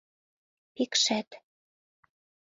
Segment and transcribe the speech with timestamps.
[0.75, 1.29] Пикшет...